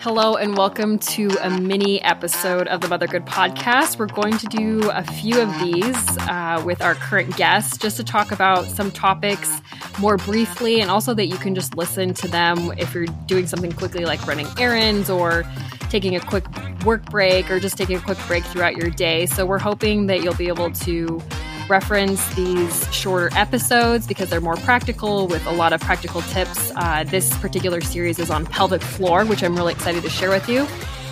[0.00, 3.98] Hello, and welcome to a mini episode of the Mothergood podcast.
[3.98, 8.04] We're going to do a few of these uh, with our current guests just to
[8.04, 9.60] talk about some topics
[9.98, 13.72] more briefly, and also that you can just listen to them if you're doing something
[13.72, 15.42] quickly like running errands or
[15.90, 16.46] taking a quick
[16.84, 19.26] work break or just taking a quick break throughout your day.
[19.26, 21.20] So, we're hoping that you'll be able to
[21.68, 26.72] reference these shorter episodes because they're more practical with a lot of practical tips.
[26.76, 30.48] Uh, this particular series is on pelvic floor, which I'm really excited to share with
[30.48, 30.66] you.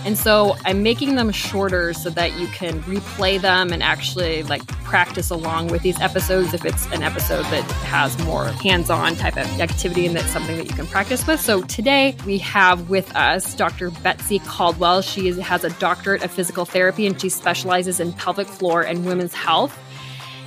[0.07, 4.65] And so I'm making them shorter so that you can replay them and actually like
[4.85, 9.61] practice along with these episodes if it's an episode that has more hands-on type of
[9.61, 11.41] activity and that's something that you can practice with.
[11.41, 13.91] So today we have with us Dr.
[13.91, 15.03] Betsy Caldwell.
[15.03, 19.35] She has a doctorate of physical therapy and she specializes in pelvic floor and women's
[19.35, 19.77] health.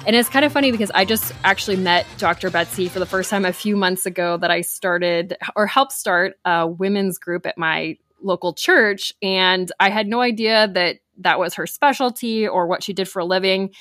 [0.07, 2.49] And it's kind of funny because I just actually met Dr.
[2.49, 6.35] Betsy for the first time a few months ago that I started or helped start
[6.45, 9.13] a women's group at my local church.
[9.21, 13.19] And I had no idea that that was her specialty or what she did for
[13.19, 13.71] a living.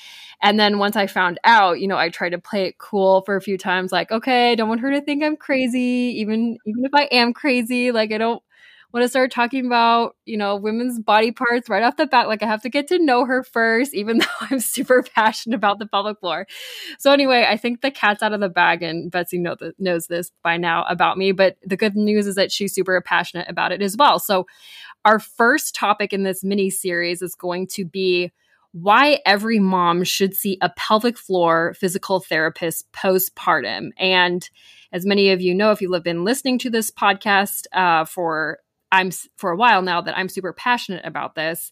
[0.41, 3.35] And then once I found out, you know, I tried to play it cool for
[3.35, 6.85] a few times, like, okay, I don't want her to think I'm crazy, even even
[6.85, 7.91] if I am crazy.
[7.91, 8.43] Like I don't
[8.93, 12.27] want to start talking about, you know, women's body parts right off the bat.
[12.27, 15.79] Like I have to get to know her first, even though I'm super passionate about
[15.79, 16.47] the pelvic floor.
[16.97, 20.07] So anyway, I think the cat's out of the bag, and Betsy know th- knows
[20.07, 21.31] this by now about me.
[21.31, 24.19] But the good news is that she's super passionate about it as well.
[24.19, 24.47] So
[25.05, 28.31] our first topic in this mini series is going to be
[28.71, 33.89] why every mom should see a pelvic floor physical therapist postpartum.
[33.97, 34.47] And
[34.91, 38.59] as many of you know, if you have been listening to this podcast uh, for
[38.91, 41.71] I'm for a while now that I'm super passionate about this.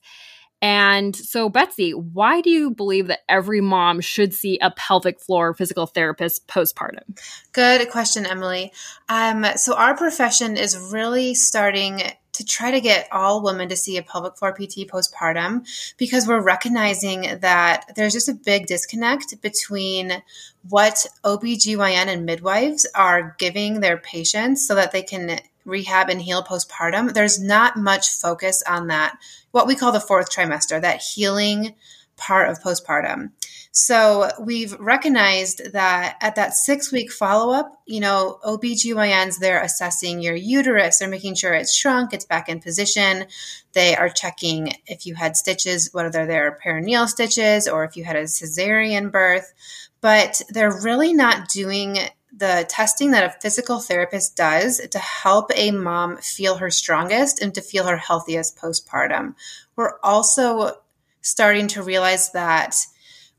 [0.62, 5.54] And so, Betsy, why do you believe that every mom should see a pelvic floor
[5.54, 7.20] physical therapist postpartum?
[7.52, 8.74] Good question, Emily.
[9.08, 12.02] Um, so, our profession is really starting
[12.38, 16.42] to try to get all women to see a pelvic floor PT postpartum because we're
[16.42, 20.24] recognizing that there's just a big disconnect between
[20.70, 26.44] what OBGYN and midwives are giving their patients so that they can rehab and heal
[26.44, 29.18] postpartum, there's not much focus on that,
[29.52, 31.76] what we call the fourth trimester, that healing
[32.16, 33.32] part of postpartum.
[33.72, 40.20] So we've recognized that at that six week follow up, you know, OBGYNs, they're assessing
[40.20, 43.28] your uterus, they're making sure it's shrunk, it's back in position.
[43.74, 48.16] They are checking if you had stitches, whether they're perineal stitches or if you had
[48.16, 49.54] a cesarean birth.
[50.02, 52.00] But they're really not doing
[52.36, 57.54] the testing that a physical therapist does to help a mom feel her strongest and
[57.56, 59.36] to feel her healthiest postpartum.
[59.76, 60.78] We're also
[61.22, 62.86] starting to realize that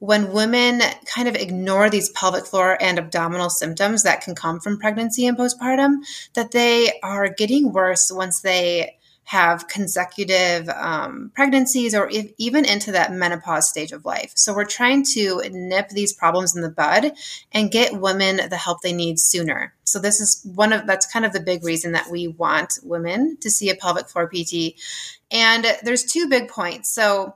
[0.00, 4.78] when women kind of ignore these pelvic floor and abdominal symptoms that can come from
[4.78, 5.96] pregnancy and postpartum,
[6.34, 8.97] that they are getting worse once they
[9.28, 14.32] have consecutive um, pregnancies or if, even into that menopause stage of life.
[14.34, 17.12] So we're trying to nip these problems in the bud
[17.52, 19.74] and get women the help they need sooner.
[19.84, 23.36] So this is one of that's kind of the big reason that we want women
[23.42, 24.80] to see a pelvic floor PT.
[25.30, 26.88] And there's two big points.
[26.90, 27.34] So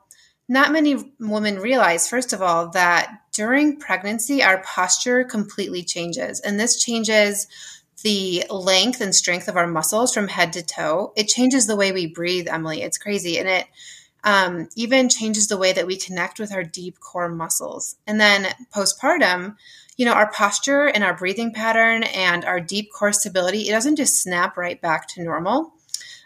[0.48, 6.40] not many women realize, first of all, that during pregnancy, our posture completely changes.
[6.40, 7.48] And this changes
[8.02, 11.12] the length and strength of our muscles from head to toe.
[11.16, 12.82] It changes the way we breathe, Emily.
[12.82, 13.38] It's crazy.
[13.38, 13.66] And it
[14.24, 17.96] um, even changes the way that we connect with our deep core muscles.
[18.06, 19.56] And then postpartum,
[19.96, 23.96] you know, our posture and our breathing pattern and our deep core stability, it doesn't
[23.96, 25.74] just snap right back to normal.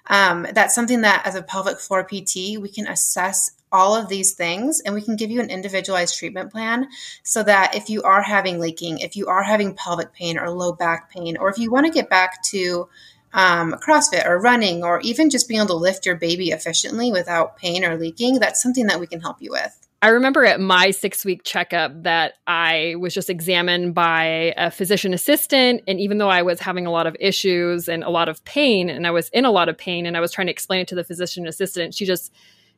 [0.08, 4.32] Um, that's something that as a pelvic floor PT, we can assess all of these
[4.32, 6.88] things and we can give you an individualized treatment plan
[7.24, 10.72] so that if you are having leaking, if you are having pelvic pain or low
[10.72, 12.88] back pain, or if you want to get back to
[13.34, 17.58] um, CrossFit or running, or even just being able to lift your baby efficiently without
[17.58, 19.85] pain or leaking, that's something that we can help you with.
[20.02, 25.14] I remember at my six week checkup that I was just examined by a physician
[25.14, 25.82] assistant.
[25.88, 28.90] And even though I was having a lot of issues and a lot of pain,
[28.90, 30.88] and I was in a lot of pain, and I was trying to explain it
[30.88, 32.32] to the physician assistant, she just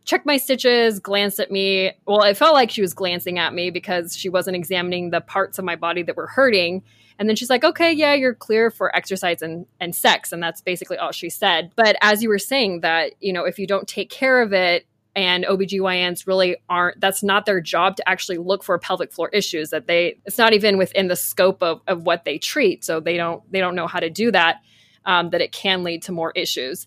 [0.04, 1.92] checked my stitches, glanced at me.
[2.06, 5.58] Well, it felt like she was glancing at me because she wasn't examining the parts
[5.58, 6.82] of my body that were hurting.
[7.18, 10.32] And then she's like, okay, yeah, you're clear for exercise and, and sex.
[10.32, 11.72] And that's basically all she said.
[11.74, 14.86] But as you were saying, that, you know, if you don't take care of it,
[15.14, 19.70] and OBGYNs really aren't that's not their job to actually look for pelvic floor issues
[19.70, 22.84] that they it's not even within the scope of, of what they treat.
[22.84, 24.60] So they don't they don't know how to do that
[25.04, 26.86] um, that it can lead to more issues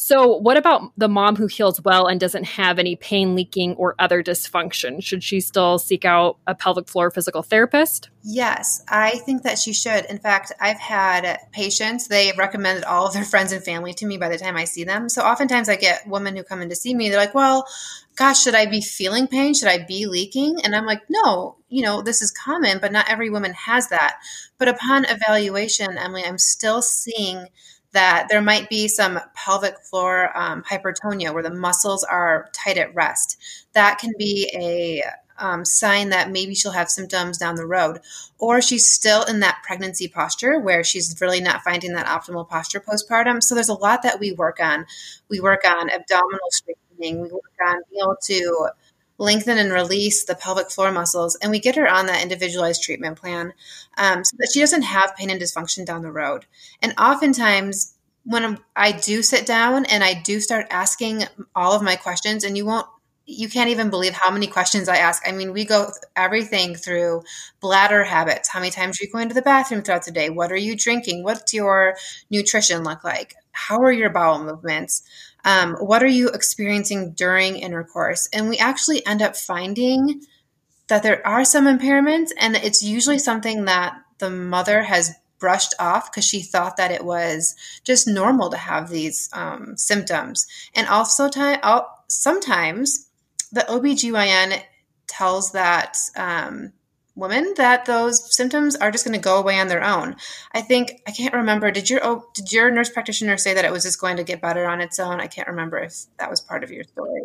[0.00, 3.96] So, what about the mom who heals well and doesn't have any pain, leaking, or
[3.98, 5.02] other dysfunction?
[5.02, 8.08] Should she still seek out a pelvic floor physical therapist?
[8.22, 10.04] Yes, I think that she should.
[10.04, 14.18] In fact, I've had patients, they recommended all of their friends and family to me
[14.18, 15.08] by the time I see them.
[15.08, 17.66] So, oftentimes I get women who come in to see me, they're like, well,
[18.14, 19.52] gosh, should I be feeling pain?
[19.52, 20.60] Should I be leaking?
[20.62, 24.20] And I'm like, no, you know, this is common, but not every woman has that.
[24.58, 27.48] But upon evaluation, Emily, I'm still seeing
[27.92, 32.94] that there might be some pelvic floor um, hypertonia where the muscles are tight at
[32.94, 33.38] rest.
[33.72, 35.02] That can be a
[35.38, 38.00] um, sign that maybe she'll have symptoms down the road.
[38.38, 42.80] Or she's still in that pregnancy posture where she's really not finding that optimal posture
[42.80, 43.42] postpartum.
[43.42, 44.86] So there's a lot that we work on.
[45.28, 48.70] We work on abdominal strengthening, we work on being able to
[49.18, 53.18] lengthen and release the pelvic floor muscles, and we get her on that individualized treatment
[53.20, 53.52] plan
[53.96, 56.46] um, so that she doesn't have pain and dysfunction down the road.
[56.80, 57.94] And oftentimes,
[58.24, 61.24] when I do sit down and I do start asking
[61.54, 62.86] all of my questions, and you won't,
[63.26, 65.22] you can't even believe how many questions I ask.
[65.26, 67.22] I mean, we go everything through
[67.60, 68.48] bladder habits.
[68.48, 70.30] How many times are you going to the bathroom throughout the day?
[70.30, 71.24] What are you drinking?
[71.24, 71.96] What's your
[72.30, 73.34] nutrition look like?
[73.52, 75.02] How are your bowel movements?
[75.48, 78.28] Um, what are you experiencing during intercourse?
[78.34, 80.20] And we actually end up finding
[80.88, 86.10] that there are some impairments, and it's usually something that the mother has brushed off
[86.10, 90.46] because she thought that it was just normal to have these um, symptoms.
[90.74, 91.30] And also,
[92.08, 93.08] sometimes
[93.50, 94.62] the OBGYN
[95.06, 96.74] tells that um,
[97.18, 100.16] women that those symptoms are just going to go away on their own.
[100.52, 101.70] I think I can't remember.
[101.70, 104.40] Did your oh, did your nurse practitioner say that it was just going to get
[104.40, 105.20] better on its own?
[105.20, 107.22] I can't remember if that was part of your story.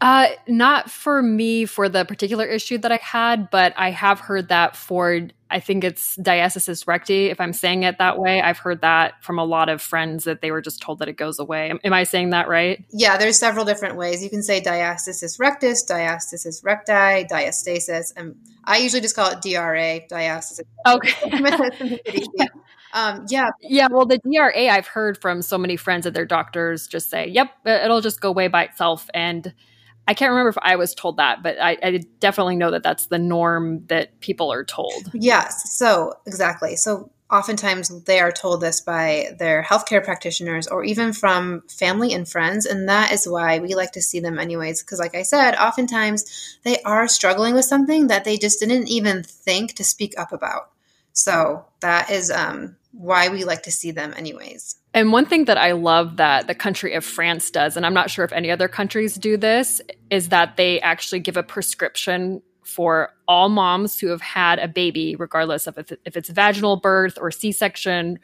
[0.00, 4.48] Uh, not for me for the particular issue that I had, but I have heard
[4.48, 7.26] that for I think it's diastasis recti.
[7.26, 10.40] If I'm saying it that way, I've heard that from a lot of friends that
[10.40, 11.70] they were just told that it goes away.
[11.70, 12.84] Am, am I saying that right?
[12.90, 14.22] Yeah, there's several different ways.
[14.22, 20.00] You can say diastasis rectus, diastasis recti, diastasis, and I usually just call it DRA,
[20.10, 20.62] diastasis.
[20.86, 22.00] Okay.
[22.94, 23.50] Um, yeah.
[23.60, 23.88] Yeah.
[23.90, 27.50] Well, the DRA, I've heard from so many friends that their doctors just say, yep,
[27.66, 29.10] it'll just go away by itself.
[29.12, 29.52] And
[30.06, 33.06] I can't remember if I was told that, but I, I, definitely know that that's
[33.06, 35.10] the norm that people are told.
[35.14, 35.76] Yes.
[35.76, 36.76] So, exactly.
[36.76, 42.28] So, oftentimes they are told this by their healthcare practitioners or even from family and
[42.28, 42.66] friends.
[42.66, 44.82] And that is why we like to see them, anyways.
[44.82, 49.22] Because, like I said, oftentimes they are struggling with something that they just didn't even
[49.22, 50.70] think to speak up about.
[51.12, 54.76] So, that is um, why we like to see them, anyways.
[54.94, 58.10] And one thing that I love that the country of France does, and I'm not
[58.10, 63.12] sure if any other countries do this, is that they actually give a prescription for
[63.26, 67.32] all moms who have had a baby, regardless of if, if it's vaginal birth or
[67.32, 68.20] C section.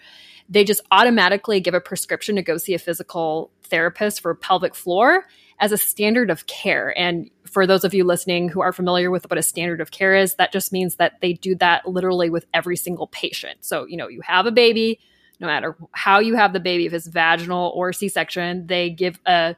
[0.48, 5.26] They just automatically give a prescription to go see a physical therapist for pelvic floor
[5.58, 6.96] as a standard of care.
[6.98, 10.14] And for those of you listening who are familiar with what a standard of care
[10.14, 13.64] is, that just means that they do that literally with every single patient.
[13.64, 15.00] So, you know, you have a baby,
[15.40, 19.18] no matter how you have the baby, if it's vaginal or C section, they give
[19.26, 19.56] a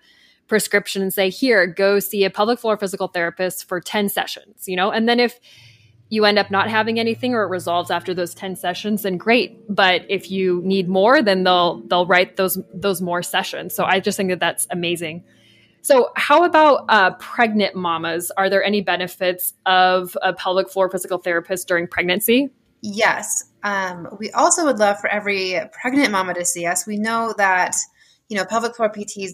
[0.49, 4.77] prescription and say, here, go see a pelvic floor physical therapist for 10 sessions, you
[4.77, 4.91] know?
[4.91, 5.41] And then if
[6.09, 9.75] you end up not having anything or it resolves after those 10 sessions, then great.
[9.75, 13.75] But if you need more, then they'll they'll write those those more sessions.
[13.75, 15.25] So I just think that that's amazing.
[15.81, 18.31] So, how about uh, pregnant mamas?
[18.37, 22.51] Are there any benefits of a pelvic floor physical therapist during pregnancy?
[22.83, 23.45] Yes.
[23.63, 26.87] Um, we also would love for every pregnant mama to see us.
[26.87, 27.77] We know that,
[28.29, 29.33] you know, pelvic floor PTs,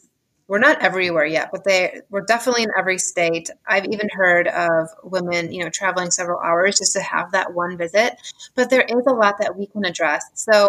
[0.48, 3.50] we're not everywhere yet, but they we're definitely in every state.
[3.66, 7.76] I've even heard of women, you know, traveling several hours just to have that one
[7.76, 8.14] visit.
[8.54, 10.24] But there is a lot that we can address.
[10.34, 10.68] So,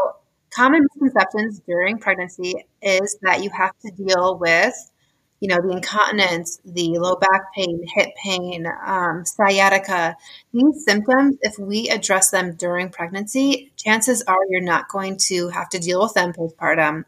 [0.52, 4.76] common misconceptions during pregnancy is that you have to deal with
[5.40, 10.16] you know, the incontinence, the low back pain, hip pain, um, sciatica,
[10.54, 15.70] these symptoms, if we address them during pregnancy, chances are you're not going to have
[15.70, 17.06] to deal with them postpartum.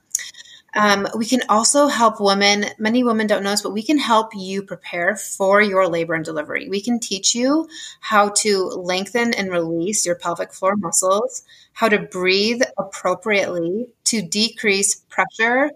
[0.73, 2.65] Um, we can also help women.
[2.79, 6.23] Many women don't know this, but we can help you prepare for your labor and
[6.23, 6.69] delivery.
[6.69, 7.67] We can teach you
[7.99, 14.95] how to lengthen and release your pelvic floor muscles, how to breathe appropriately to decrease
[15.09, 15.71] pressure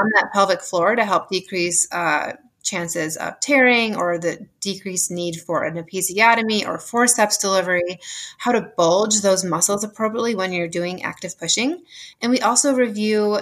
[0.00, 5.36] on that pelvic floor to help decrease uh, chances of tearing or the decreased need
[5.36, 7.98] for an episiotomy or forceps delivery,
[8.38, 11.82] how to bulge those muscles appropriately when you're doing active pushing.
[12.20, 13.38] And we also review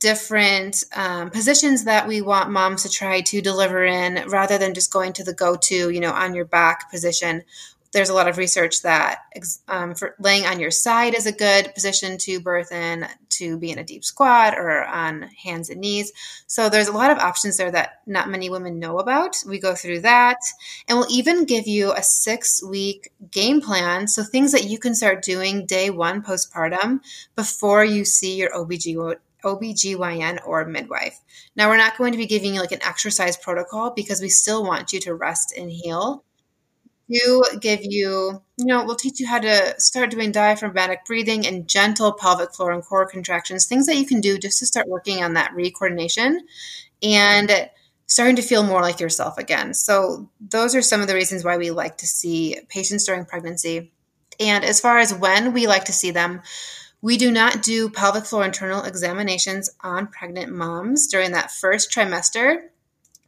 [0.00, 4.92] different um, positions that we want moms to try to deliver in rather than just
[4.92, 7.42] going to the go to, you know, on your back position
[7.98, 9.24] there's a lot of research that
[9.66, 13.78] um, laying on your side is a good position to birth in, to be in
[13.80, 16.12] a deep squat or on hands and knees.
[16.46, 19.42] So there's a lot of options there that not many women know about.
[19.48, 20.38] We go through that,
[20.86, 24.06] and we'll even give you a six week game plan.
[24.06, 27.00] So things that you can start doing day one postpartum
[27.34, 31.20] before you see your OBG OBGYN or midwife.
[31.56, 34.64] Now, we're not going to be giving you like an exercise protocol because we still
[34.64, 36.24] want you to rest and heal.
[37.10, 41.66] Do give you, you know, we'll teach you how to start doing diaphragmatic breathing and
[41.68, 45.22] gentle pelvic floor and core contractions, things that you can do just to start working
[45.22, 46.40] on that recoordination
[47.02, 47.70] and
[48.06, 49.72] starting to feel more like yourself again.
[49.74, 53.92] So, those are some of the reasons why we like to see patients during pregnancy.
[54.40, 56.42] And as far as when we like to see them,
[57.00, 62.68] we do not do pelvic floor internal examinations on pregnant moms during that first trimester,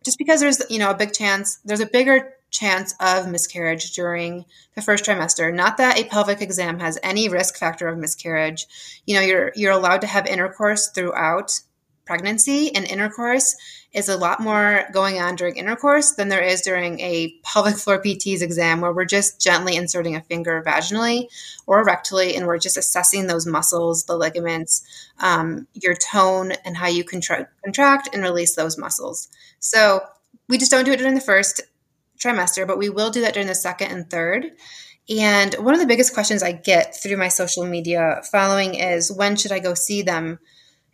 [0.04, 4.44] just because there's you know a big chance there's a bigger chance of miscarriage during
[4.74, 5.52] the first trimester.
[5.52, 8.66] Not that a pelvic exam has any risk factor of miscarriage.
[9.06, 11.60] You know, you're you're allowed to have intercourse throughout
[12.06, 13.56] pregnancy, and intercourse
[13.92, 18.00] is a lot more going on during intercourse than there is during a pelvic floor
[18.00, 21.26] PT's exam where we're just gently inserting a finger vaginally
[21.66, 24.82] or rectally and we're just assessing those muscles, the ligaments,
[25.18, 29.28] um, your tone, and how you contra- contract and release those muscles.
[29.58, 30.02] So
[30.48, 31.60] we just don't do it during the first
[32.22, 34.46] trimester, but we will do that during the second and third.
[35.08, 39.36] And one of the biggest questions I get through my social media following is when
[39.36, 40.38] should I go see them?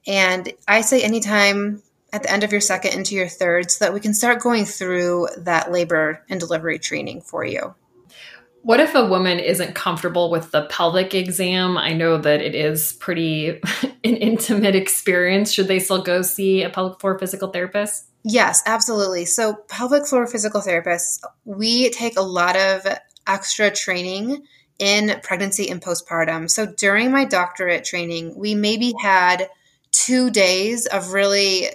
[0.07, 3.93] And I say anytime at the end of your second into your third so that
[3.93, 7.75] we can start going through that labor and delivery training for you.
[8.67, 11.79] What if a woman isn't comfortable with the pelvic exam?
[11.79, 13.51] I know that it is pretty
[13.83, 15.53] an intimate experience.
[15.53, 18.07] Should they still go see a pelvic floor physical therapist?
[18.25, 19.25] Yes, absolutely.
[19.25, 22.85] So, pelvic floor physical therapists, we take a lot of
[23.29, 24.43] extra training
[24.81, 26.51] in pregnancy and postpartum.
[26.51, 29.49] So, during my doctorate training, we maybe had
[29.93, 31.69] two days of really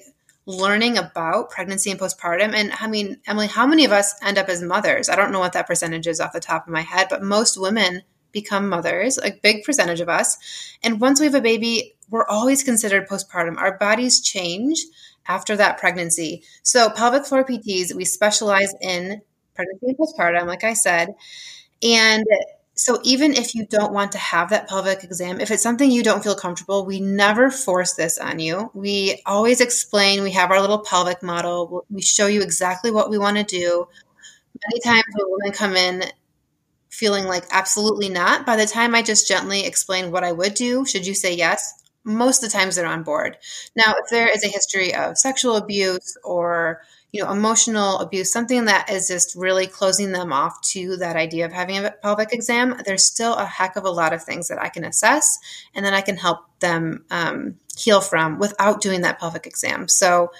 [0.45, 2.53] learning about pregnancy and postpartum.
[2.53, 5.09] And I mean, Emily, how many of us end up as mothers?
[5.09, 7.59] I don't know what that percentage is off the top of my head, but most
[7.59, 10.37] women become mothers, a big percentage of us.
[10.83, 13.57] And once we have a baby, we're always considered postpartum.
[13.57, 14.83] Our bodies change
[15.27, 16.43] after that pregnancy.
[16.63, 19.21] So, pelvic floor PTs, we specialize in
[19.53, 21.13] pregnancy and postpartum, like I said.
[21.83, 22.25] And
[22.81, 26.01] so even if you don't want to have that pelvic exam, if it's something you
[26.01, 28.71] don't feel comfortable, we never force this on you.
[28.73, 31.85] We always explain, we have our little pelvic model.
[31.91, 33.87] We show you exactly what we want to do.
[34.67, 36.05] Many times when women come in
[36.89, 40.83] feeling like absolutely not, by the time I just gently explain what I would do,
[40.83, 43.37] should you say yes, most of the times they're on board.
[43.75, 46.81] Now, if there is a history of sexual abuse or
[47.11, 51.45] you know, emotional abuse, something that is just really closing them off to that idea
[51.45, 54.61] of having a pelvic exam, there's still a heck of a lot of things that
[54.61, 55.37] I can assess
[55.75, 59.89] and then I can help them um, heal from without doing that pelvic exam.
[59.89, 60.31] So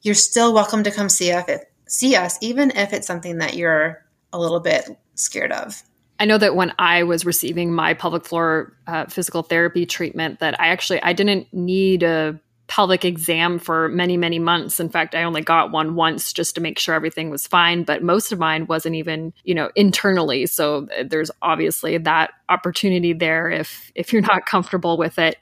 [0.00, 1.48] you're still welcome to come see us,
[1.86, 4.02] see us, even if it's something that you're
[4.32, 5.82] a little bit scared of.
[6.18, 10.58] I know that when I was receiving my pelvic floor uh, physical therapy treatment, that
[10.60, 14.80] I actually I didn't need a pelvic exam for many, many months.
[14.80, 18.02] In fact, I only got one once just to make sure everything was fine, but
[18.02, 20.46] most of mine wasn't even, you know, internally.
[20.46, 25.36] So uh, there's obviously that opportunity there if if you're not comfortable with it.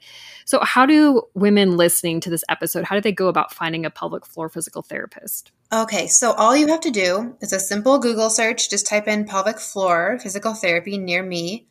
[0.45, 3.89] So how do women listening to this episode, how do they go about finding a
[3.89, 5.51] pelvic floor physical therapist?
[5.71, 8.69] Okay, so all you have to do is a simple Google search.
[8.69, 11.67] Just type in pelvic floor physical therapy near me.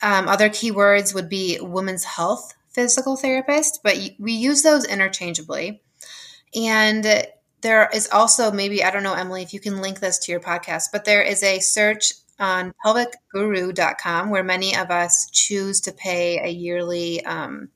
[0.00, 5.82] Um, other keywords would be women's health physical therapist, but we use those interchangeably.
[6.54, 7.26] And
[7.60, 10.40] there is also maybe, I don't know, Emily, if you can link this to your
[10.40, 16.40] podcast, but there is a search on pelvicguru.com where many of us choose to pay
[16.42, 17.68] a yearly um,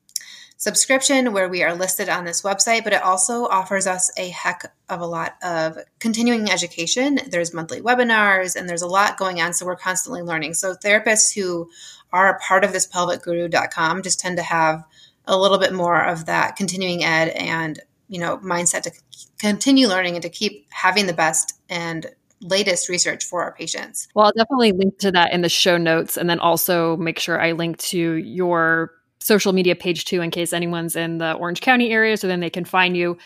[0.57, 4.73] subscription where we are listed on this website, but it also offers us a heck
[4.89, 7.19] of a lot of continuing education.
[7.29, 9.53] There's monthly webinars and there's a lot going on.
[9.53, 10.55] So we're constantly learning.
[10.55, 11.69] So therapists who
[12.13, 14.85] are a part of this pelvicguru.com just tend to have
[15.27, 18.93] a little bit more of that continuing ed and you know mindset to
[19.39, 22.07] continue learning and to keep having the best and
[22.41, 24.09] latest research for our patients.
[24.15, 27.41] Well, I'll definitely link to that in the show notes and then also make sure
[27.41, 28.93] I link to your
[29.27, 32.51] social media page too in case anyone's in the Orange County area so then they
[32.51, 33.19] can find you.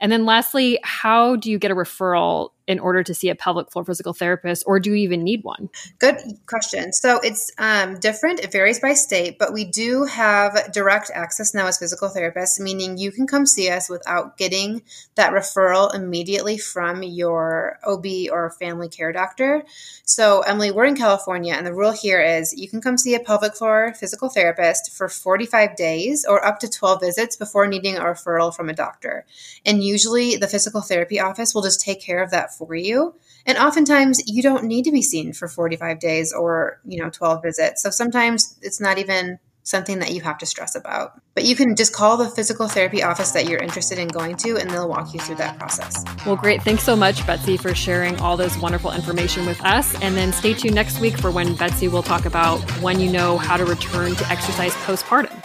[0.00, 3.70] And then lastly, how do you get a referral in order to see a pelvic
[3.70, 5.68] floor physical therapist, or do you even need one?
[5.98, 6.92] Good question.
[6.92, 8.40] So it's um, different.
[8.40, 12.98] It varies by state, but we do have direct access now as physical therapists, meaning
[12.98, 14.82] you can come see us without getting
[15.14, 19.64] that referral immediately from your OB or family care doctor.
[20.04, 23.20] So, Emily, we're in California, and the rule here is you can come see a
[23.20, 28.00] pelvic floor physical therapist for 45 days or up to 12 visits before needing a
[28.00, 29.24] referral from a doctor.
[29.64, 33.14] And usually the physical therapy office will just take care of that for you.
[33.44, 37.42] And oftentimes you don't need to be seen for 45 days or, you know, 12
[37.42, 37.82] visits.
[37.82, 41.20] So sometimes it's not even something that you have to stress about.
[41.34, 44.56] But you can just call the physical therapy office that you're interested in going to,
[44.56, 46.04] and they'll walk you through that process.
[46.24, 46.62] Well, great.
[46.62, 50.00] Thanks so much, Betsy, for sharing all this wonderful information with us.
[50.00, 53.38] And then stay tuned next week for when Betsy will talk about when you know
[53.38, 55.42] how to return to exercise postpartum.